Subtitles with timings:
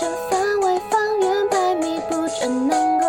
[0.00, 3.06] 想范围方圆百米不准难过。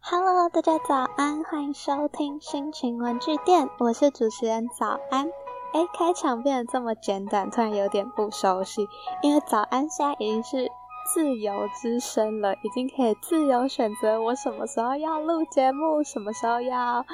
[0.00, 5.28] Hello，大家早安，欢迎收听心情文具店，我是主持人早安。
[5.72, 8.88] 哎，开场变得这么简短，突然有点不熟悉，
[9.22, 10.72] 因为早安现在已经是
[11.06, 17.06] 自由之声了，已经可以自由选择我什么时候要录节目，什么时候要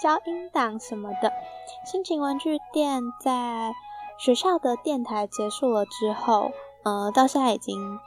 [0.00, 1.32] 交音档什么的。
[1.84, 3.72] 心情文具店在
[4.18, 6.52] 学校的电台结束了之后，
[6.84, 7.98] 呃，到现在已经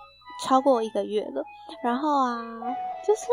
[0.43, 1.43] 超过一个月了。
[1.83, 2.39] 然后啊，
[3.05, 3.25] 就是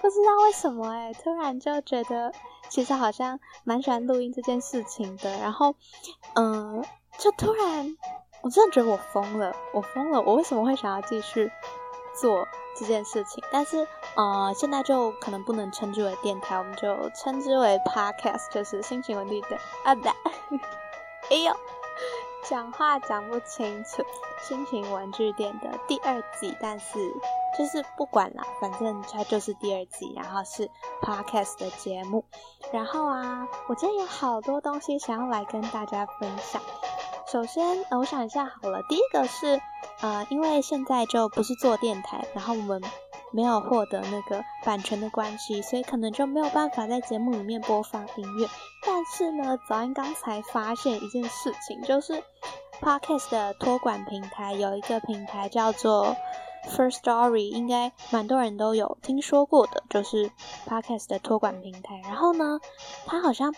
[0.00, 2.32] 不知道为什么哎，突然就觉得。
[2.68, 5.74] 其实好像蛮喜欢录音这件事情的，然后，
[6.36, 6.82] 嗯，
[7.18, 7.98] 就突然，
[8.42, 11.50] 我真的觉得我疯了，我疯了，我为什么会想要继续
[12.14, 12.46] 做
[12.76, 13.42] 这件事情？
[13.50, 20.08] 但是，呃，现在就可能不能称之为电台，我们就称之为 podcast，就是心情文具的啊不，
[21.30, 21.56] 哎呦，
[22.44, 24.04] 讲话讲不清楚，
[24.42, 26.98] 心情文具店的第二季，但是。
[27.58, 30.70] 就是不管啦，反正它就是第二季，然后是
[31.02, 32.24] podcast 的节目。
[32.72, 36.62] 然后啊，我今天有好多东西想要来跟大家分享。
[37.26, 39.60] 首先，呃，我想一下好了，第一个是，
[40.00, 42.82] 呃，因为现在就不是做电台，然后我们
[43.30, 48.48] 没有获得那个版权的关系，所以可能就没有办法在节目里面播放音乐。
[48.84, 52.22] 但是呢，早安刚才发现一件事情，就是
[52.80, 56.16] podcast 的托管平台有一个平台叫做。
[56.64, 60.30] First Story 应该蛮多人都有听说过的，就是
[60.64, 62.00] Podcast 的托管平台。
[62.04, 62.60] 然后呢，
[63.04, 63.52] 它好像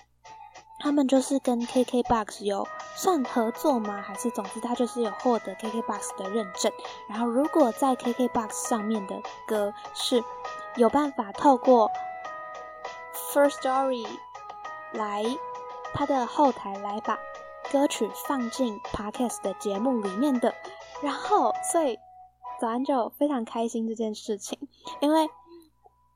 [0.84, 4.02] 他们就是跟 KKBox 有算合作吗？
[4.02, 6.70] 还是总之他就是有获得 KKBox 的认证。
[7.08, 10.22] 然后如果在 KKBox 上面的歌是
[10.76, 11.90] 有办法透过
[13.32, 14.06] First Story
[14.92, 15.24] 来
[15.94, 17.18] 他的后台来把
[17.72, 20.54] 歌曲放进 Podcast 的节目里面的，
[21.02, 21.98] 然后所以。
[22.60, 24.56] 早安就非常开心这件事情，
[25.00, 25.28] 因为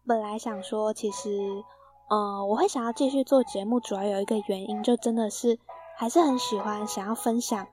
[0.06, 1.64] 本来想说，其实，
[2.08, 5.58] 呃，我会想要继续做节目，主要有一个原因，就真的是
[5.96, 7.66] 还是很喜欢想要分享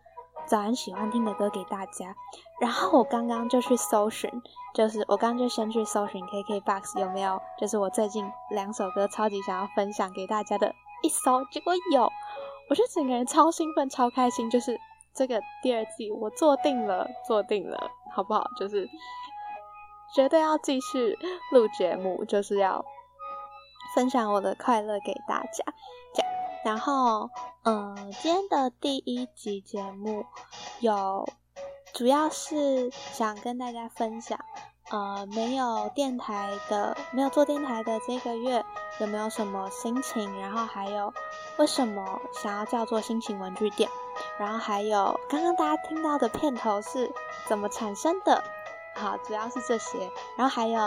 [0.46, 2.16] 早安喜欢听的歌给大家。
[2.60, 4.30] 然后我刚刚就去搜寻，
[4.74, 10.74] 就是我刚刚就先去搜寻 KKBOX 有没有，就是我最近两首歌超级想要分享给大家的
[11.04, 12.12] 一搜，结果有，
[12.70, 14.80] 我就整个人超兴奋、超开心，就是。
[15.18, 18.46] 这个第二季我做定了，做定了，好不好？
[18.60, 18.86] 就是
[20.14, 21.18] 绝对要继续
[21.54, 22.84] 录节目，就是要
[23.96, 25.64] 分享我的快乐给大家。
[26.14, 26.32] 这样，
[26.66, 27.30] 然后，
[27.64, 30.26] 嗯，今天的第一集节目
[30.82, 31.26] 有，
[31.94, 34.38] 主要是想跟大家分享，
[34.92, 38.66] 呃，没有电台的，没有做电台的这个月
[39.00, 40.42] 有没有什么心情？
[40.42, 41.14] 然后还有
[41.58, 43.90] 为什么想要叫做心情文具店？
[44.38, 47.10] 然后还有刚刚大家听到的片头是
[47.48, 48.44] 怎么产生的？
[48.96, 50.10] 好，主要是这些。
[50.38, 50.80] 然后还有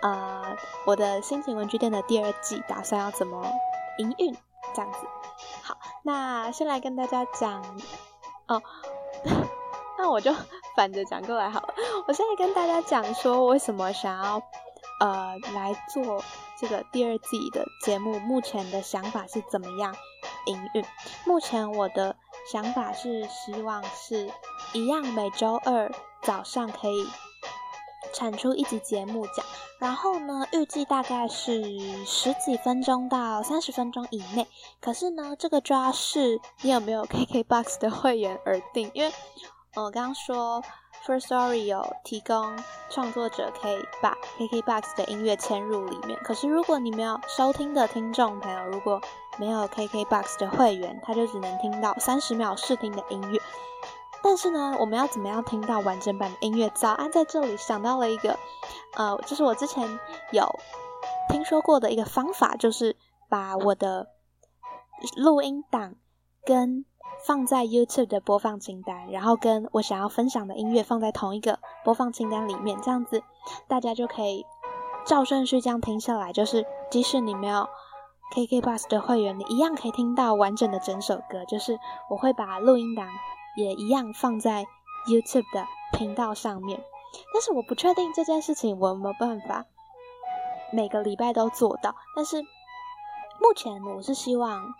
[0.00, 3.44] 呃，我的心情文具店的第二季打算要怎么
[3.98, 4.34] 营运
[4.74, 4.98] 这样子。
[5.62, 7.62] 好，那先来跟大家讲
[8.46, 8.62] 哦，
[9.98, 10.32] 那我就
[10.76, 11.74] 反着讲过来好了。
[12.06, 14.40] 我现在跟大家讲说，为什么想要
[15.00, 16.22] 呃来做
[16.58, 19.94] 这个第二季的节目，目前的想法是怎么样
[20.46, 20.84] 营运？
[21.26, 22.16] 目前我的。
[22.50, 24.28] 想法是希望是
[24.72, 25.88] 一样，每周二
[26.22, 27.06] 早上可以
[28.12, 29.44] 产出一集节目讲，
[29.78, 34.46] 然后呢，预计大概是十几分钟到三十分钟以内。
[34.80, 39.12] 可是呢，这个就要视你有没有 KKBOX 的会员而定，因为
[39.74, 40.62] 我刚刚说
[41.06, 42.56] First Story 有提供
[42.90, 49.00] 创作者可以把 KKBOX 的音乐嵌入里面，可是如果你没有收听的听众朋友，如果
[49.38, 53.40] 没有 KKBOX 的会员，他就只能听到三十秒试听的音乐。
[54.22, 56.70] 但是呢，我们要怎么样听到完整版的音乐？
[56.70, 58.38] 早安，在这里想到了一个，
[58.96, 59.98] 呃，就是我之前
[60.30, 60.48] 有
[61.28, 62.96] 听说过的一个方法，就是
[63.28, 64.08] 把我的
[65.16, 65.94] 录音档
[66.44, 66.84] 跟
[67.26, 73.22] 放在 YouTube 的播放清单，然后跟我想要分享的音乐放在同一个播放清单里面，这样子
[73.68, 74.46] 大家就可以
[75.04, 77.68] 照顺序这样听下来，就是即使你没有。
[78.34, 81.44] KKBox 的会员，你一样可以听到完整的整首歌。
[81.46, 83.06] 就是我会把录音档
[83.56, 84.64] 也一样放在
[85.06, 86.82] YouTube 的频道上面，
[87.32, 89.64] 但是我不确定这件事情我有没有办法
[90.72, 91.94] 每个礼拜都做到。
[92.16, 94.74] 但是目前我是希望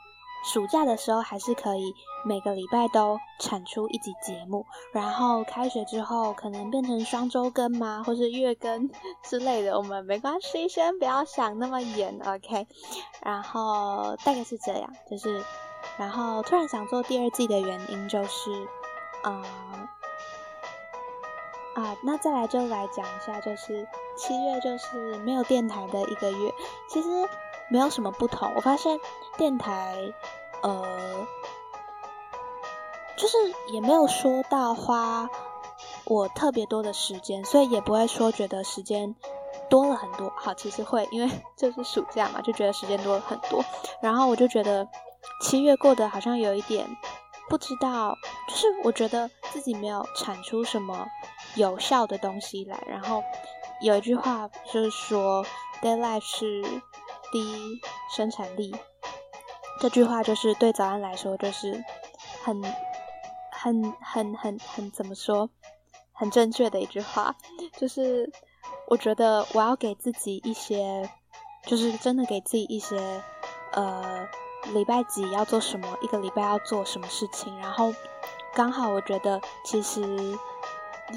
[0.44, 8.88] 暑假的时候还是可以每个礼拜都产出一集节目，然后开学之后可能变成双周更嘛，或是月更
[9.22, 12.66] 之类的，我们没关系，先不要想那么严，OK。
[13.22, 15.44] 然后大概是这样，就是，
[15.98, 18.50] 然后突然想做第二季的原因就是，
[19.24, 19.44] 嗯。
[21.74, 26.52] 啊，那再来就来讲一下，就是七月就是没有电台的一个月，
[26.86, 27.08] 其实
[27.70, 28.52] 没有什么不同。
[28.54, 29.00] 我发现
[29.38, 30.12] 电台，
[30.62, 31.26] 呃，
[33.16, 35.30] 就是也没有说到花
[36.04, 39.16] 我特别多的时间，所以也不会说觉得时间
[39.70, 40.30] 多了很多。
[40.36, 43.64] 好，其实会，因为 就是暑假嘛，就觉得时间多了很多。
[44.02, 44.86] 然后我就觉得
[45.40, 46.86] 七月过得好像有一点
[47.48, 48.16] 不知道，
[48.48, 51.06] 就是我觉得自己没有产出什么。
[51.54, 53.22] 有效的东西来，然后
[53.82, 55.44] 有一句话就是说
[55.82, 56.62] d a y l i f e 是
[57.30, 57.78] 第一
[58.16, 58.74] 生产力。
[59.78, 61.84] 这句话就是对早安来说，就是
[62.42, 62.62] 很、
[63.50, 65.50] 很、很、很、很怎么说，
[66.12, 67.36] 很正确的一句话。
[67.76, 68.32] 就是
[68.88, 71.10] 我觉得我要给自己一些，
[71.66, 72.96] 就是真的给自己一些，
[73.72, 74.26] 呃，
[74.72, 77.92] 礼拜几要做什么，一个礼拜要做什么事情，然后
[78.54, 80.38] 刚好我觉得其实。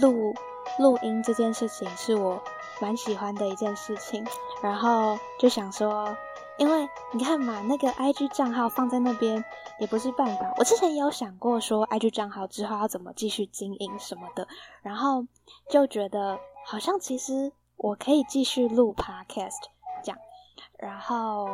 [0.02, 0.34] 录
[0.78, 2.42] 录音这件事情是我
[2.82, 4.26] 蛮喜欢的一件事情，
[4.62, 6.14] 然后就想说，
[6.58, 9.42] 因为你看嘛，那个 IG 账号放在那边
[9.80, 10.54] 也不是办法。
[10.58, 14.46] 我之前也有想过说，IG 账号之后要怎么继续经营什么的，
[14.82, 15.26] 然后
[15.70, 19.62] 就觉得好像其实我可以继续录 Podcast
[20.04, 20.20] 这样，
[20.78, 21.48] 然后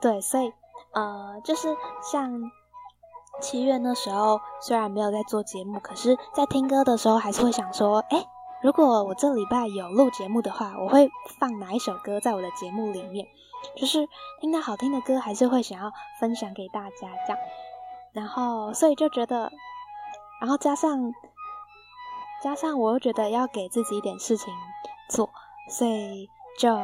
[0.00, 0.52] 对，所以
[0.94, 2.50] 呃，就是像。
[3.40, 8.24] 七月那时候虽然没有在做节目，可是，在听歌的时候还是会想说，哎，
[8.62, 11.10] 如果我这礼拜有录节目的话，我会
[11.40, 13.26] 放哪一首歌在我的节目里面？
[13.74, 14.06] 就是
[14.38, 15.90] 听到好听的歌，还是会想要
[16.20, 17.38] 分享给大家这样。
[18.12, 19.50] 然后，所以就觉得，
[20.40, 21.12] 然后加上
[22.42, 24.52] 加上，我又觉得要给自己一点事情
[25.08, 25.30] 做，
[25.70, 26.28] 所以
[26.58, 26.78] 就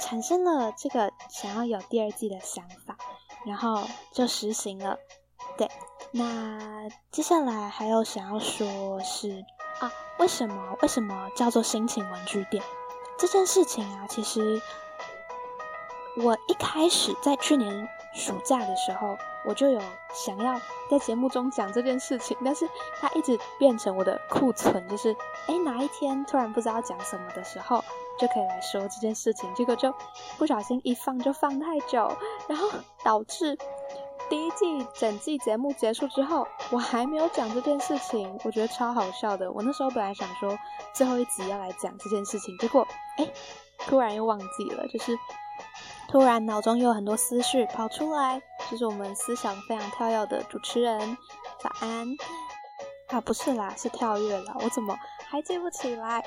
[0.00, 2.96] 产生了这个想要有第二季的想法，
[3.44, 3.82] 然后
[4.12, 4.98] 就实行了。
[5.56, 5.68] 对，
[6.12, 9.44] 那接下来还有想要说是
[9.80, 12.62] 啊，为什么为什么叫做心情文具店
[13.18, 14.06] 这件事情啊？
[14.08, 14.60] 其实
[16.16, 19.80] 我一开始在去年暑假的时候，我就有
[20.12, 20.60] 想要
[20.90, 22.68] 在节目中讲这件事情，但是
[23.00, 27.84] 它一直变成我的库存，就是哎哪一天突然不知道讲什么的时候，
[28.18, 29.94] 就可以来说这件事情，结果就
[30.36, 32.10] 不小心一放就放太久，
[32.48, 32.68] 然后
[33.02, 33.56] 导致。
[34.30, 39.50] 第一季整季节目结束之后，我还没有讲这件事情，我觉得超好笑的。
[39.50, 40.54] 我那时候本来想说
[40.92, 42.86] 最后一集要来讲这件事情，结果
[43.16, 43.26] 哎，
[43.86, 45.18] 突然又忘记了，就是
[46.08, 51.16] 突然脑中有很多思绪跑出来，就是我们思想非常跳跃的主持人，
[51.58, 52.06] 早安
[53.06, 54.94] 啊，不是啦，是跳跃了，我怎么
[55.30, 56.24] 还记不起来？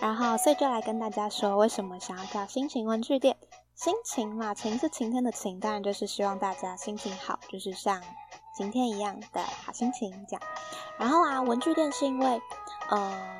[0.00, 3.36] 然后所以就来跟大家说，为什么想要叫心情文具店。
[3.76, 8.02] 心情嘛，晴是晴天的晴，当然就是希望大家心情好，就是像
[8.54, 10.42] 晴天一样的好心情这样。
[10.98, 12.42] 然后啊，文具店是因为，
[12.90, 13.38] 呃，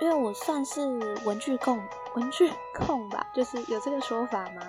[0.00, 0.80] 因为我算是
[1.26, 1.82] 文具控，
[2.14, 4.62] 文具控吧，就是有这个说法吗？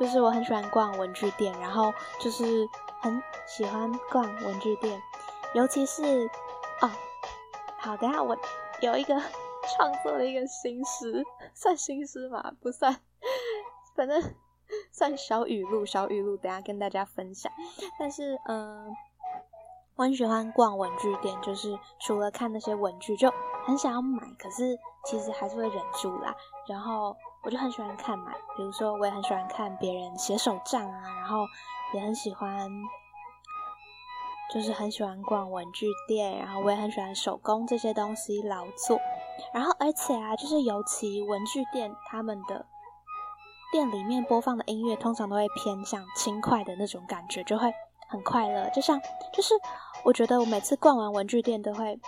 [0.00, 2.68] 就是我很喜欢逛文具店，然后就是
[3.00, 5.00] 很喜欢逛文具店，
[5.54, 6.28] 尤其是
[6.80, 6.90] 哦，
[7.76, 8.36] 好，等下我
[8.82, 9.14] 有一个
[9.76, 11.22] 创作的一个心思，
[11.54, 12.52] 算心思吗？
[12.60, 12.96] 不算。
[13.94, 14.20] 反正
[14.90, 17.52] 算小语录，小语录，等下跟大家分享。
[17.98, 18.90] 但是，嗯，
[19.96, 23.30] 我很喜欢逛文具店，就是除了看那些文具，就
[23.64, 26.34] 很想要买，可是其实还是会忍住啦。
[26.66, 27.14] 然后
[27.44, 31.44] 我就很喜欢看买，比如说我也很喜欢看别人写手账啊，然后
[31.94, 32.68] 也很喜欢，
[34.52, 39.00] 就是很喜欢逛文具店，然后我也很喜欢手工这些东西劳作。
[39.54, 42.66] 然后而且啊，就是尤其文具店他们的。
[43.72, 47.72] 店里面播放的音乐通常都会偏向轻快的那种感觉，就会
[48.06, 48.68] 很快乐。
[48.68, 49.00] 就像，
[49.32, 49.54] 就是
[50.04, 51.98] 我觉得我每次逛完文具店都会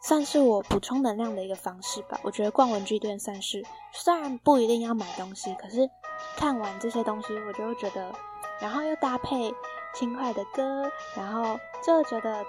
[0.00, 2.18] 算是我补充能量的一个方式吧。
[2.22, 5.86] 我觉得逛文具店算是，虽然不一定要买东西，可是
[6.34, 8.10] 看完这些东西，我就会觉得，
[8.58, 9.54] 然后又搭配。
[9.94, 12.44] 轻快的歌，然后就觉得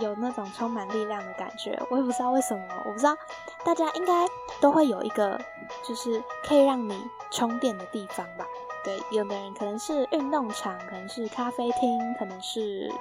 [0.00, 1.80] 有那种充满力量的感觉。
[1.90, 3.16] 我也不知道为什么，我不知道
[3.64, 4.26] 大家应该
[4.60, 5.40] 都会有一个，
[5.82, 7.00] 就是可以让你
[7.30, 8.46] 充电的地方吧。
[8.84, 12.92] 对，有的人可能是运动场，可能是咖啡厅，可能是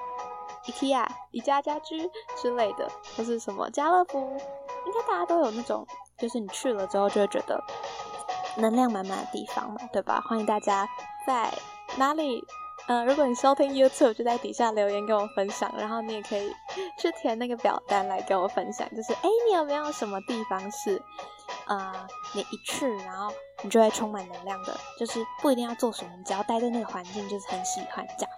[0.66, 4.20] IKEA 宜家家居之类的，或是什么家乐福，
[4.86, 5.86] 应该大家都有那种，
[6.18, 7.64] 就是你去了之后就会觉得
[8.58, 10.22] 能量满满的地方嘛，对吧？
[10.28, 10.88] 欢迎大家
[11.26, 11.54] 在
[11.98, 12.44] 哪里？
[12.88, 16.50] 呃，如果你收听 YouTube，就在底下留言跟我分享，然后你也可以
[16.98, 21.02] 去填那个表单来跟我分享，就是哎，你有没有什么地方是，
[21.66, 23.30] 呃，你一去然后
[23.62, 28.32] 你就会充满能量的，就是不一定要做什么，你只要待在那个环境就是很喜欢这样。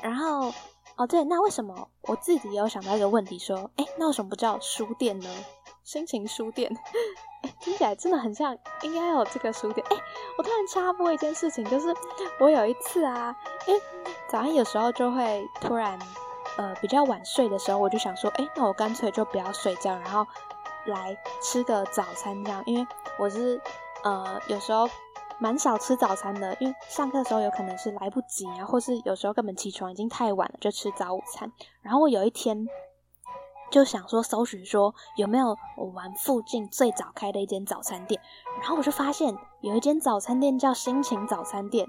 [0.00, 0.50] 然后
[0.96, 5.28] 哦对，那为什么我自己也有想到一个问题，说哎，那为什么不叫书店呢？
[5.84, 6.74] 心情书店，
[7.44, 9.86] 哎，听起来真的很像，应该有这个书店。
[9.90, 9.96] 哎，
[10.38, 11.94] 我突然插播一件事情，就是
[12.40, 13.36] 我有一次啊，
[13.66, 13.80] 因为
[14.26, 15.98] 早上有时候就会突然，
[16.56, 20.26] 呃，比较晚睡的时候，我就想说，哎，那我干脆就不要睡觉，然后
[20.86, 22.62] 来吃个早餐这样。
[22.64, 22.86] 因为
[23.18, 23.60] 我是，
[24.04, 24.88] 呃，有时候
[25.38, 31.52] 蛮少吃早餐的，因为上课的时候有可能是来不及啊，或是有时候根本起床已经太晚了，就吃早午餐。
[31.82, 32.66] 然后我有一天。
[33.74, 38.20] 就想说搜寻说有没有我玩附近最早开的一间早餐店，
[38.60, 41.84] 然后我就发现有一间早餐店叫心情早餐店，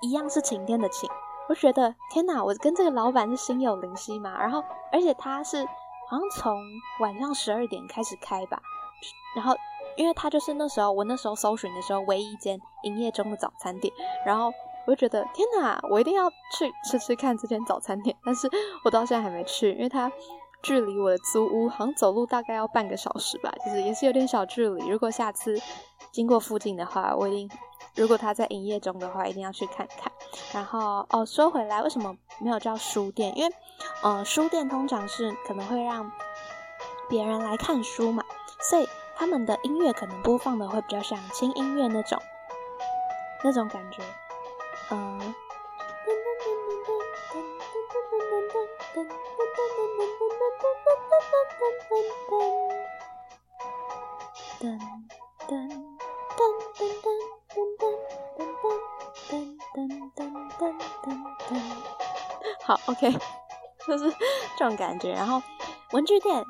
[0.00, 1.06] 一样是晴天的晴。
[1.50, 4.40] 我觉得天哪，我跟这个老板是心有灵犀嘛。
[4.40, 5.66] 然后而且他是
[6.08, 6.58] 好像从
[7.00, 8.58] 晚上十二点开始开吧，
[9.36, 9.54] 然后
[9.98, 13.92] 因为他就是那时候我那时候搜寻的时候唯一一间营业中的早餐店，
[14.24, 14.50] 然后
[14.86, 18.16] 我就觉得天哪，我一定要去吃吃看这间早餐店。
[18.24, 18.48] 但是
[18.86, 20.10] 我到现在还没去，因为他。
[20.62, 24.88] 距离我的租屋好像走路大概要半个小时吧，就是也是有点小距离。
[24.88, 25.60] 如果下次
[26.10, 27.50] 经过附近的话，我一定，
[27.94, 30.10] 如果他在营业中的话，一定要去看看。
[30.52, 33.36] 然后哦，说回来，为什么没有叫书店？
[33.38, 33.54] 因为，
[34.02, 36.10] 呃，书店通常是可能会让
[37.08, 38.24] 别人来看书嘛，
[38.60, 42.18] 所以他们的音乐可能播放的会比较像轻音乐那种，
[43.44, 44.02] 那种感觉，
[44.90, 45.34] 嗯。
[51.88, 51.92] 噔
[52.28, 52.36] 噔
[54.60, 54.78] 噔
[55.46, 55.52] 噔
[56.28, 57.08] 噔噔
[57.48, 58.42] 噔噔噔
[59.28, 59.32] 噔
[59.74, 59.78] 噔
[60.14, 60.62] 噔噔噔
[61.02, 61.06] 噔
[61.48, 61.50] 噔，
[62.62, 63.00] 好，OK，
[63.86, 64.04] 就是
[64.56, 65.12] 这种感觉。
[65.12, 65.42] 然后
[65.92, 66.44] 文具店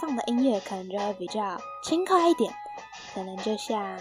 [0.00, 2.54] 放的音乐可能就会比较轻快一点，
[3.14, 3.98] 可能就像。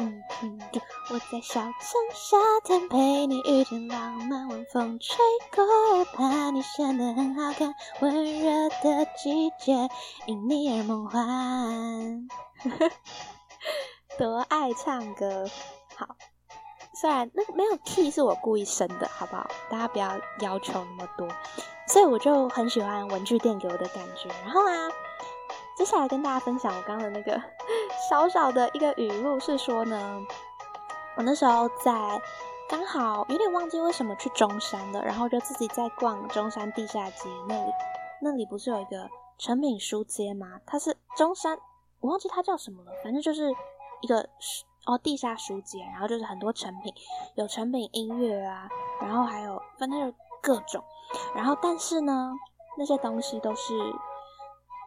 [0.00, 0.60] 嗯嗯，
[1.10, 1.72] 我在小城
[2.12, 5.16] 夏天陪你遇见浪漫，晚风吹
[5.54, 7.74] 过耳畔，你显得很好看。
[8.00, 9.88] 温热的季节
[10.26, 12.28] 因你而梦幻。
[14.18, 15.48] 多爱唱歌，
[15.96, 16.08] 好，
[16.92, 19.48] 虽然那没有 key 是我故意升的，好不好？
[19.70, 21.26] 大家不要要求那么多。
[21.86, 24.28] 所以我就很喜欢文具店给我的感觉。
[24.44, 24.90] 然后啊。
[25.76, 27.40] 接下来跟大家分享我刚的那个
[28.10, 30.20] 小小的一个语录，是说呢，
[31.18, 32.22] 我那时候在
[32.68, 37.72] 刚好有点忘记为什么去中山了，然后就自己在逛中山地下街那里，
[38.22, 40.60] 那里不是有一个成品书街吗？
[40.64, 41.58] 它是中山，
[41.98, 43.50] 我忘记它叫什么了，反正就是
[44.00, 44.28] 一个
[44.86, 46.94] 哦地下书街，然后就是很多成品，
[47.34, 48.68] 有成品音乐啊，
[49.00, 50.84] 然后还有反正各种，
[51.34, 52.32] 然后但是呢，
[52.78, 53.74] 那些东西都是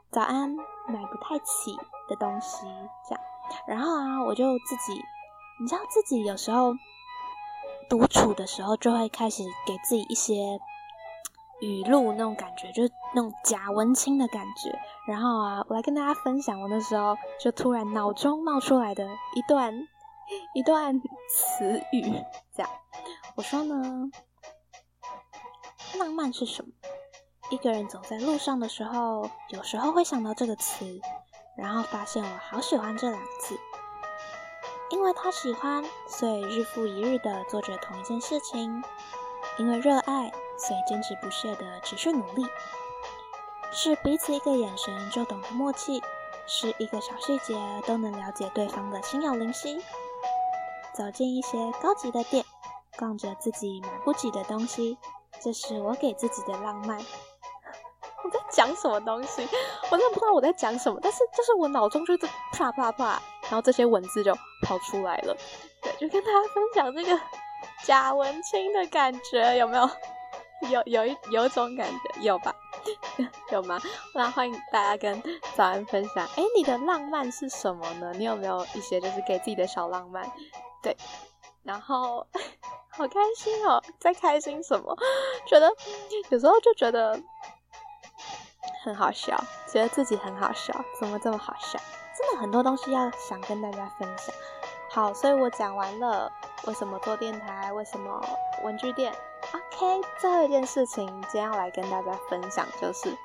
[0.09, 0.55] 早安。
[0.87, 1.77] 买不太起
[2.09, 2.65] 的东西，
[3.07, 3.23] 这样，
[3.67, 4.99] 然后啊，我就自己，
[5.61, 6.73] 你知道自己有时候
[7.87, 10.33] 独处的时候，就会开始给自己一些
[11.61, 14.75] 语录那种感觉，就是那种假文青的感觉。
[15.05, 19.87] 然后啊，我来跟大家分享我那时候就突然脑中冒出来的一段
[20.55, 20.99] 一段
[21.29, 22.11] 词语，
[22.55, 22.71] 这样，
[23.35, 24.09] 我说呢，
[25.99, 26.71] 浪漫是什么？
[27.51, 30.99] 一个人走在路上的时候，有时候会想到这个词，
[31.55, 33.55] 然后发现我好喜欢这两个字。
[34.91, 38.83] 因为他喜欢，所以日复一日的做着同一件事情；
[39.57, 42.45] 因为热爱，所以坚持不懈的持续努力。
[43.71, 46.03] 是彼此一个眼神就懂得默契，
[46.45, 47.55] 是一个小细节
[47.87, 49.81] 都能了解对方的心有灵犀。
[50.93, 52.43] 走进一些高级的店，
[52.97, 54.97] 逛着自己买不起的东西，
[55.41, 56.97] 这是我给自己的浪漫。
[58.23, 59.47] 我在讲什么东西？
[59.89, 63.21] 我真的不知道我在讲什么，但是就是我脑中就是啪啪啪，
[63.51, 65.35] 然后这些文字就跑出来了。
[65.81, 67.21] 对，就跟大家分享这个
[67.83, 69.89] 假文青的感觉，有没有？
[70.69, 72.55] 有有一有一种感觉，有吧？
[73.51, 73.77] 有吗？
[74.13, 75.21] 那欢迎大家跟
[75.55, 76.25] 早安分享。
[76.37, 78.13] 哎，你的浪漫是什么呢？
[78.15, 80.31] 你有没有一些就是给自己的小浪漫？
[80.81, 80.95] 对，
[81.63, 82.25] 然后
[82.89, 84.95] 好开心哦，在开心什么？
[85.45, 85.69] 觉得
[86.29, 87.21] 有时候就觉得。
[88.83, 89.35] 很好笑，
[89.71, 91.79] 觉得自己很好笑，怎么这么好笑？
[92.17, 94.33] 真的很多东西要想跟大家分享。
[94.89, 96.29] 好，所以我讲完了
[96.67, 98.21] 为什么做电台，为什么
[98.63, 99.13] 文具店。
[99.53, 103.15] OK，最后一件事情，今天要来跟大家分享，就是，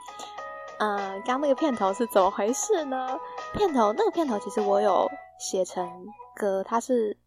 [0.78, 3.18] 嗯，刚那个片头是怎么回事呢？
[3.54, 7.18] 片头那个片头其实我有写成歌，它是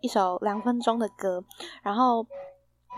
[0.00, 1.42] 一首两分钟的歌，
[1.82, 2.24] 然后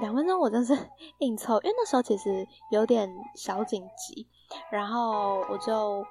[0.00, 0.79] 两分钟我真是
[1.19, 4.29] 硬凑，因为那时候其实有点小紧急，
[4.71, 6.05] 然后我就。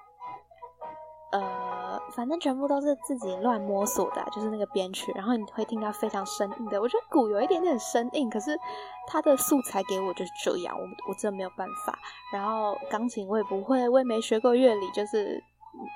[1.32, 6.82] 呃，反正全部都是自己乱摸索的，就是那个编曲，然后你会听到非常生硬的。
[6.82, 8.58] 我觉得鼓有一点点生硬，可是
[9.06, 12.00] 它的素材给我就是这样，我我真的没有办法。
[12.34, 15.40] 然后钢琴我也不会，我也没学过乐理，就是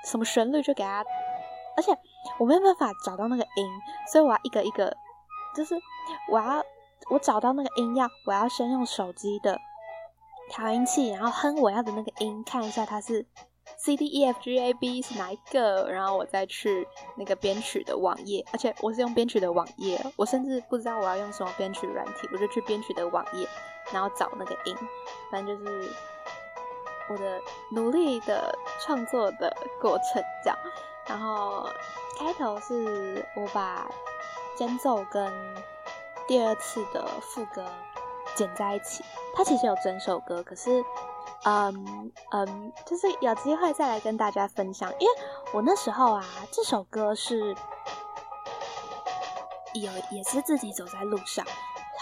[0.04, 1.04] 什么旋律就给它，
[1.76, 1.90] 而且
[2.38, 3.68] 我没有办法找到那个音，
[4.12, 4.96] 所以我要一个一个，
[5.56, 5.74] 就是
[6.30, 6.62] 我要
[7.10, 9.58] 我找到那个音要，我要先用手机的
[10.48, 13.26] 调音器，然后哼我要的那个音，看一下它是。
[13.84, 15.92] C D E F G A B 是哪一个？
[15.92, 23.46] 然后我再去那个编曲的网页，而且我是用编曲的网页，我甚至不知道我要用什么编曲软体，我就去编曲的网页，
[23.92, 24.74] 然后找那个音，
[25.30, 25.90] 反正就是
[27.10, 27.38] 我的
[27.72, 30.58] 努力的创作的过程这样。
[31.06, 31.68] 然后
[32.18, 33.86] 开头是我把
[34.56, 35.30] 间奏跟
[36.26, 37.62] 第二次的副歌
[38.34, 40.82] 剪在一起，它其实有整首歌，可是。
[41.46, 45.14] 嗯嗯，就是有机会再来跟大家分享，因为
[45.52, 47.54] 我那时候啊，这首歌是
[49.74, 51.44] 有也是自己走在路上，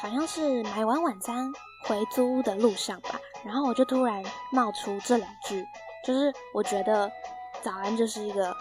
[0.00, 1.52] 好像是买完晚餐
[1.88, 5.66] 回租屋的路上吧，然后我就突然冒出这两句，
[6.04, 7.10] 就是我觉得
[7.62, 8.56] 早安就是一个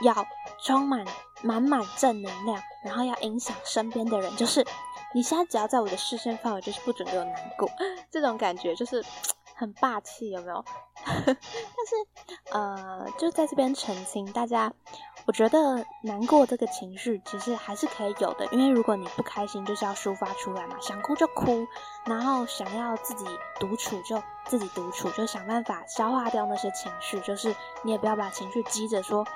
[0.00, 0.14] 要
[0.62, 1.04] 充满
[1.42, 4.64] 满满正能量，然后要影响身边的人，就是
[5.12, 7.68] 你现在只要在我的视线范围，就是不准给我难过，
[8.10, 9.04] 这种感觉就是。
[9.54, 10.64] 很霸气，有没有？
[11.04, 14.72] 但是，呃，就在这边澄清大家，
[15.26, 21.66] 我觉得难过这个情绪其实还是可以有的，因为如果你不开心，就是要抒发出来嘛，想哭就哭，
[22.06, 23.24] 然后想要自己
[23.60, 29.26] 独处就自己独处，就想办法消化掉那些情绪，就是你也不要把情绪积着，说，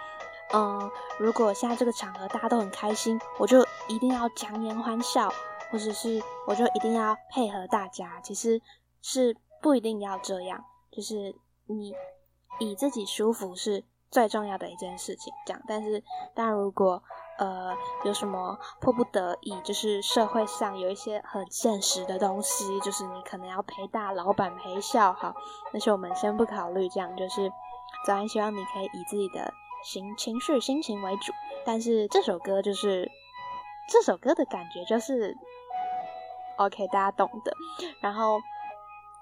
[0.52, 5.32] 嗯，如果现在这个场合大家都很开心，我就一定要强颜欢笑，
[5.70, 8.60] 或者是我就一定要配合大家，其实
[9.02, 9.36] 是。
[9.60, 11.34] 不一定要这样，就是
[11.66, 11.92] 你
[12.60, 15.32] 以自己舒服是最重要的一件事情。
[15.44, 16.02] 这样，但是
[16.34, 17.02] 当然，如果
[17.38, 17.74] 呃
[18.04, 25.34] 有什么迫不得已，就是社会上有一些很现实的东西，就是你可能要陪大老板陪笑，好，
[25.72, 26.88] 那是我们先不考虑。
[26.88, 27.50] 这样，就是
[28.06, 29.52] 早安，希望你可以以自己的
[29.84, 31.32] 心情绪、心情为主。
[31.66, 33.10] 但是这首歌就是
[33.88, 35.36] 这首歌的感觉就是
[36.56, 37.52] OK，大家懂的。
[38.00, 38.40] 然后。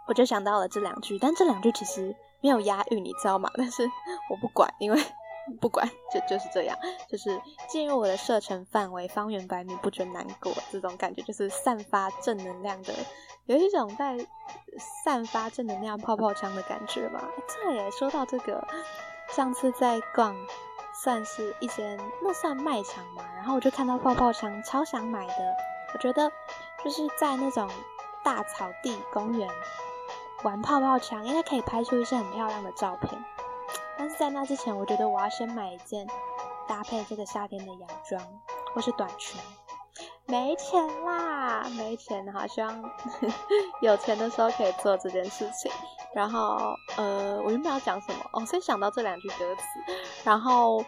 [0.07, 3.51] 我就想到了这两句，但这两句其实没有押韵，你知道吗？
[3.57, 3.85] 但是
[4.31, 5.03] 我不管，因为
[5.61, 6.77] 不管就就是这样，
[7.09, 12.93] 就是进入我的射程范围，方圆百米不准难过，这种感觉就是散发正能量的，
[13.47, 14.17] 有一种在
[15.05, 17.29] 散发正能量泡泡枪的感觉吧。
[17.65, 18.67] 对，说到这个，
[19.31, 20.37] 上次在逛，
[20.95, 25.35] 算是一间那算卖场嘛，然后我就看到泡泡枪，超想买的。
[25.95, 26.31] 我觉得
[26.85, 27.69] 就是在那种
[28.25, 29.49] 大草地公园。
[30.43, 33.25] 玩泡泡枪应该可以拍出一些很漂亮的照片，
[33.99, 36.07] 但是在那之前，我觉得我要先买一件
[36.69, 38.23] 搭配这个夏天的洋装
[38.75, 39.41] 或是短裙。
[40.29, 42.85] 没钱啦，没钱，好希望
[43.81, 45.71] 有钱的时候可以做这件事情。
[46.15, 48.19] 然后，呃，我原本要讲什么？
[48.33, 49.63] 哦，先想到这两句歌词，
[50.25, 50.85] 然后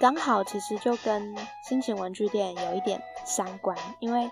[0.00, 1.34] 刚好其实就跟
[1.68, 4.30] 心情文具店有一点相关，因为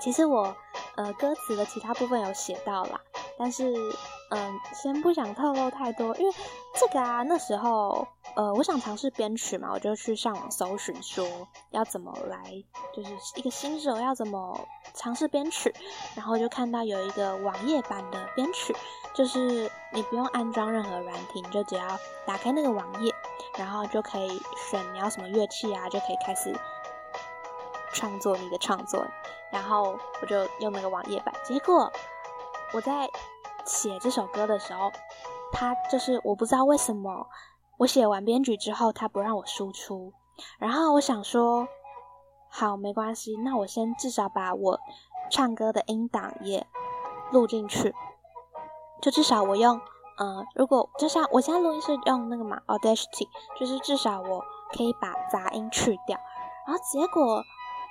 [0.00, 0.54] 其实我
[0.96, 3.00] 呃歌词的其他部分有写到啦。
[3.44, 3.74] 但是，
[4.30, 6.32] 嗯，先不想透露太多，因为
[6.76, 11.26] 这个啊，那时候，呃，我想尝试编曲嘛，我就去上网搜寻，说
[11.70, 12.38] 要怎么来，
[12.94, 14.60] 就是一个新手要怎么
[14.94, 15.74] 尝试编曲，
[16.14, 18.72] 然后就看到有一个网页版的编曲，
[19.12, 23.12] 就是你不用安装任何软体，你就只要打开那个网页，
[23.58, 26.54] 然后就可以选你要什么乐器啊，就可以开始
[27.92, 29.04] 创作你的创作，
[29.50, 31.92] 然后我就用那个网页版，结果。
[32.74, 33.08] 我在
[33.66, 34.90] 写这首歌的时候，
[35.52, 37.26] 他就是我不知道为什么，
[37.76, 40.12] 我写完编曲之后，他不让我输出。
[40.58, 41.68] 然后我想说，
[42.48, 44.80] 好，没关系，那我先至少把我
[45.30, 46.66] 唱歌的音档也
[47.30, 47.94] 录进去，
[49.02, 49.78] 就至少我用，
[50.18, 53.28] 嗯，如果就像我现在录音是用那个嘛，Audacity，
[53.60, 54.42] 就是至少我
[54.74, 56.18] 可以把杂音去掉。
[56.66, 57.42] 然后结果。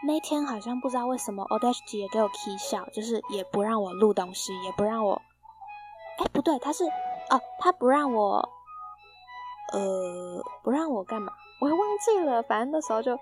[0.04, 5.22] 那天好像不知道为什么，Audacity 也给我 key 笑，就是也不让我录东西，也不让我，
[6.18, 6.84] 哎，不对，他是，
[7.30, 8.50] 哦，他不让我，
[9.72, 11.32] 呃，不让我干嘛？
[11.60, 13.16] 我还忘记了，反正那时候就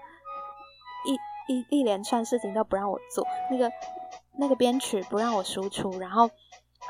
[1.05, 3.69] 一一一连串事情都不让我做，那个
[4.37, 6.29] 那个编曲不让我输出，然后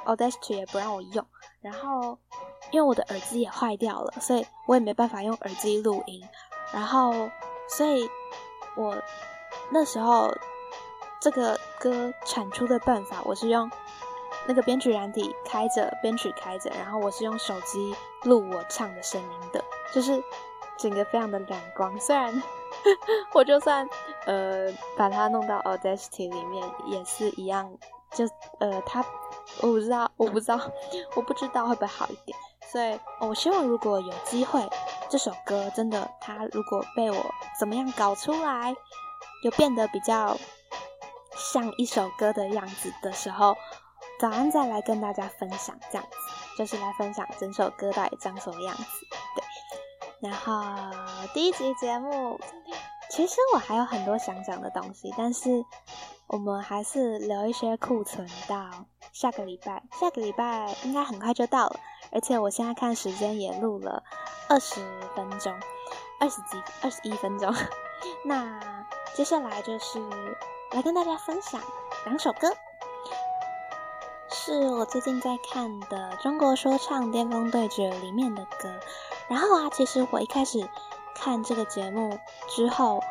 [0.05, 1.25] Audacity 也不让我用，
[1.61, 2.19] 然后
[2.69, 6.23] 因为我的耳机也坏掉了，所以我也没办法用耳机录音，
[6.71, 7.31] 然后
[7.67, 8.07] 所以
[8.77, 8.95] 我。
[9.71, 10.33] 那时候
[11.21, 13.69] 这个歌产出的办法，我是用
[14.47, 20.21] 那个编曲软体开着，编曲开着，然后我是用手机录我唱的声音的，就是
[20.77, 21.99] 整个非常的亮光。
[21.99, 22.41] 虽然
[23.33, 23.87] 我就算
[24.25, 27.71] 呃把它弄到 Audacity 里面，也是一样，
[28.13, 28.25] 就
[28.59, 29.03] 呃它
[29.61, 30.59] 我不知道，我不知道，
[31.15, 32.37] 我不知道会不会好一点。
[32.71, 34.61] 所以我希望如果有机会，
[35.09, 37.17] 这首歌真的它如果被我
[37.59, 38.75] 怎么样搞出来，
[39.43, 40.37] 有变得比较。
[41.53, 43.55] 像一首歌的样子的时候，
[44.19, 46.17] 早安再来跟大家分享，这样子
[46.57, 48.83] 就是来分享整首歌到底长什么样子。
[49.35, 50.61] 对，然后
[51.33, 52.37] 第一集节目，
[53.09, 55.63] 其实我还有很多想讲的东西，但是
[56.27, 58.69] 我们还是留一些库存到
[59.13, 59.81] 下个礼拜。
[59.97, 61.79] 下个礼拜应该很快就到了，
[62.11, 64.03] 而且我现在看时间也录了
[64.49, 64.81] 二十
[65.15, 65.57] 分钟，
[66.19, 67.55] 二十几二十一分钟。
[68.25, 68.59] 那
[69.15, 70.01] 接下来就是。
[70.71, 71.59] 来跟大家分享
[72.05, 72.47] 两首歌，
[74.29, 78.71] 是我最近在看的《中国说唱巅峰对决》里面的歌。
[79.27, 80.69] 然后啊，其实我一开始
[81.15, 82.19] 看这个节目
[82.49, 83.01] 之后，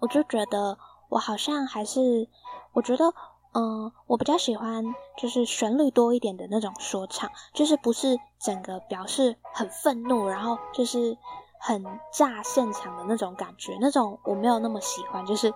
[0.00, 0.76] 我就觉得
[1.08, 2.28] 我好像还是，
[2.72, 3.14] 我觉得，
[3.54, 4.84] 嗯，我比较喜欢
[5.16, 11.16] 就是旋律多一点的那种说唱，就是不是整个表示很愤怒，然后就是
[11.62, 15.54] 很炸现场的那种感觉，那种我没有那么喜欢，就是。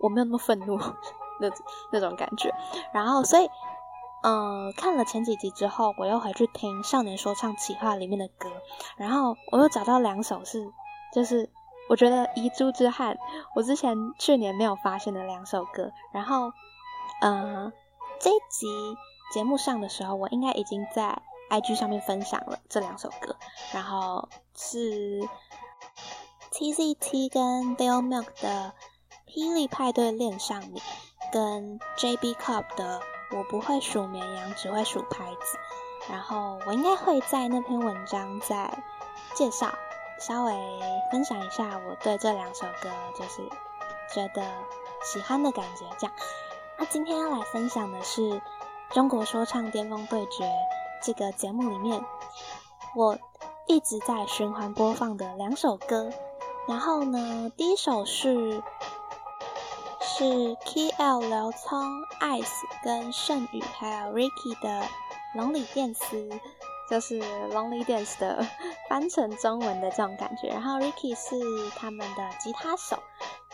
[0.00, 0.78] 我没有那么愤怒，
[1.42, 1.50] 那
[1.90, 2.54] 那种感觉。
[2.92, 3.50] 然后，所以，
[4.22, 8.48] 嗯，看了前几集之后，我又回去听《少年说唱企划》里面的歌，
[8.96, 10.72] 然后我又找到两首是，
[11.12, 11.50] 就是
[11.88, 13.18] 我觉得遗珠之憾，
[13.56, 15.90] 我之前去年没有发现的两首歌。
[16.12, 16.52] 然后，
[17.20, 17.72] 嗯，
[18.20, 18.68] 这一集
[19.34, 23.34] 节目上的时候，我应该已经在 IG 上面分享了这两首歌。
[23.72, 25.28] 然后是
[26.52, 28.74] TZT 跟 Bill Milk 的。
[29.30, 30.82] 霹雳派对恋上你，
[31.30, 32.98] 跟 JB Cup 的
[33.30, 35.58] 我不会数绵羊，只会数拍子。
[36.08, 38.82] 然后我应该会在那篇文章再
[39.34, 39.70] 介绍，
[40.18, 40.52] 稍微
[41.12, 43.42] 分享一下我对这两首歌就是
[44.12, 44.50] 觉得
[45.04, 45.84] 喜欢的感觉。
[45.98, 46.16] 这样，
[46.78, 48.40] 那今天要来分享的是
[48.90, 50.50] 中国说唱巅峰对决
[51.02, 52.02] 这个节目里面，
[52.96, 53.18] 我
[53.66, 56.10] 一直在循环播放的两首歌。
[56.68, 58.62] 然后呢，第一首是。
[60.00, 64.84] 是 KL 刘聪、Ice 跟盛宇还有 Ricky 的
[65.36, 65.96] 《Lonely Dance》，
[66.90, 67.20] 就是
[67.52, 68.44] Lonely Dance 的
[68.90, 70.48] 翻成中文的这种感觉。
[70.48, 71.36] 然后 Ricky 是
[71.76, 73.00] 他们的吉他手。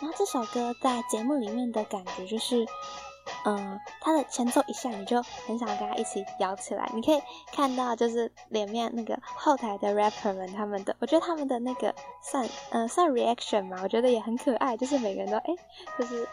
[0.01, 2.65] 然后这首歌在节目里面的感觉就是，
[3.45, 6.91] 嗯，它的前奏一下你就很想跟他一起摇起来。
[6.95, 15.57] 你可以看到就是里面那个后台的 rapper 们他们的，我觉得他们的那个算嗯算 reaction 嘛，我觉得也很可爱，就是每个人都哎
[15.99, 16.29] 就是。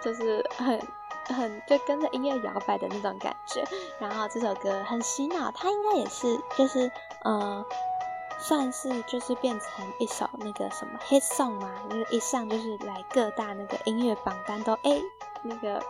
[0.00, 0.78] 就是很
[1.24, 3.64] 很就跟着音乐摇摆的那种感觉，
[3.98, 6.88] 然后这首歌很洗脑，它应该也是就是
[7.24, 7.64] 嗯，
[8.38, 15.02] 算是就是变成一首那个什么 hit song 嘛，就是一上就是来各大那个音乐榜单都哎
[15.42, 15.82] 那个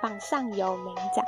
[0.00, 1.24] 榜上有名奖。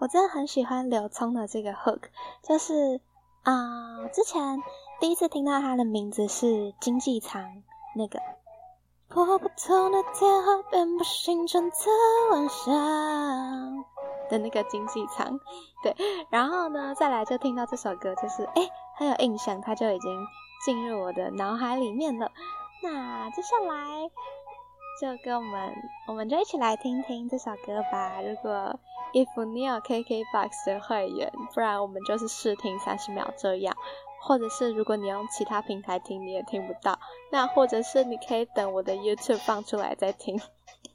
[0.00, 2.00] 我真的很喜欢刘聪的这个 hook，
[2.42, 3.00] 就是
[3.42, 4.62] 啊之前
[5.00, 7.62] 第一次听到他的名字是经济舱
[7.94, 8.20] 那个。
[9.06, 11.76] 破不透的电话，遍布星辰的
[12.32, 13.84] 晚上
[14.28, 15.38] 的那个经济舱，
[15.84, 15.94] 对，
[16.30, 20.26] 然后呢，再来就听到这首歌，就是哎很有印象，它就已经
[20.64, 22.32] 进入我的脑海里面了。
[22.82, 24.10] 那接下来
[25.00, 25.74] 就跟我们，
[26.06, 28.20] 我们就一起来听听这首歌吧。
[28.22, 28.78] 如果
[29.12, 33.76] if 你有 KKBOX 的会员，不然我们就是试听三十秒这样。
[34.20, 36.98] 或者是如果你用其他平台听，你也听不到。
[37.30, 40.40] 那或者是你可以等我的 YouTube 放出来再听。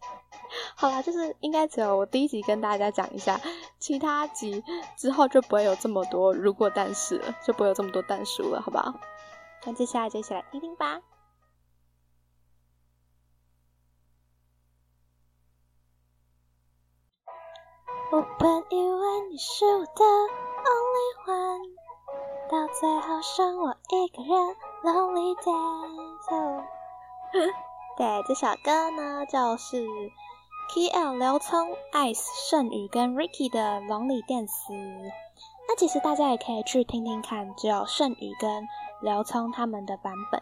[0.75, 3.39] 好啦，就是应该只有我第一集跟大家讲一下，
[3.77, 4.63] 其他集
[4.97, 8.95] 之后就不会有这么多如果但是了，就不会有这么多但书了，好不好？
[9.65, 10.99] 那接下来就一起来听听吧。
[18.11, 20.03] 我本以为你是我的
[20.65, 21.69] only one。
[22.49, 26.63] 到最后剩我一个人，Lonely Dance。
[27.97, 29.85] 对，这首歌呢就是
[30.73, 35.11] KL 刘聪、Ice 盛宇跟 Ricky 的 Lonely Dance。
[35.67, 38.67] 那其实大家也可以去听听看，只有盛宇跟
[39.01, 40.41] 刘聪他们的版本。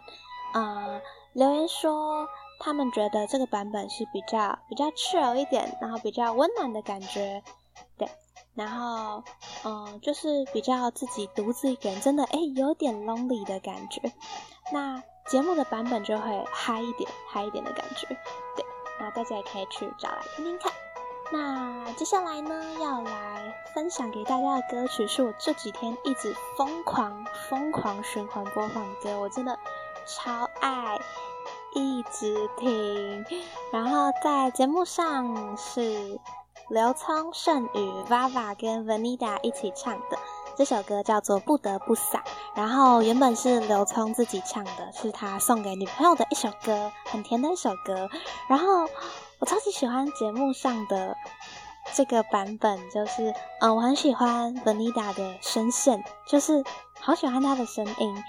[0.54, 1.02] 啊，
[1.34, 7.44] 留言说他们觉得这个版本是比较比较自由一点，然后比较温暖的感觉。
[7.98, 8.10] 对。
[8.56, 9.24] 然后，
[9.66, 14.12] 嗯，就是比较自己独自一个人，真的哎，有点 lonely 的感觉。
[14.72, 18.08] 那节目的版本就会嗨一点，嗨一点的感觉。
[18.56, 18.66] 对，
[19.00, 20.74] 那大家也可以去找来听听看。
[21.32, 29.60] 那接下来呢，要来分享给大家的歌曲，是我这几天一直疯狂疯狂循环播放的歌，我真的
[30.08, 31.00] 超爱，
[31.74, 33.26] 一直听。
[33.72, 36.20] 然后在节目上是
[36.70, 40.18] 刘聪、盛宇、Vava 跟 Vanida 一起唱的。
[40.56, 42.20] 这首歌叫做《不得不洒》，
[42.56, 48.10] 然后原本是刘聪自己唱的，是他送给女朋友的一首歌，很甜的一首歌。
[48.50, 48.90] 然后
[49.38, 51.16] 我超级喜欢节目上的
[51.94, 56.64] 这个版本，就是嗯，我很喜欢 Vanida 的声线，就是
[57.00, 58.24] 好喜欢她的声音。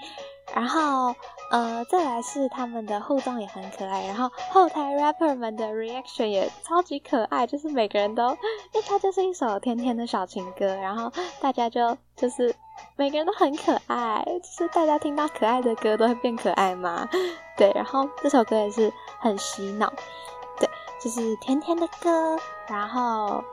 [0.53, 1.15] 然后，
[1.51, 12.53] 呃，再来是他们的互动也很可爱，然后后台 rapper 们的 reaction 也超级可爱，就是每个人都，因为它就是一首甜甜的小情歌，然后大家就就是
[12.95, 17.07] 每个人都很可爱，就是大家听到可爱的歌都会变可爱嘛，
[17.55, 19.91] 对，然后这首歌也是很洗脑，
[20.59, 20.67] 对，
[20.99, 23.43] 就是甜甜的歌，然后。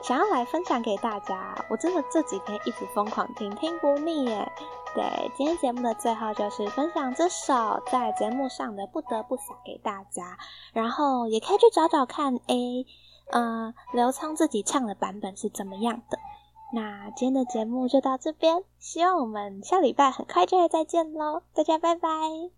[0.00, 4.50] 想要来分享给大家，我真的这几天一直疯狂听，听不腻耶。
[4.94, 10.38] 对，今天节目的最后就是分享这首在节目上的《不得不撒》给大家，
[10.72, 12.86] 然后也可以去找找看，A，
[13.30, 16.18] 呃，刘聪自己唱的版本是怎么样的。
[16.72, 22.57] 那今天的节目就到这边，希望我们下礼拜很快就会再见喽，大家拜拜。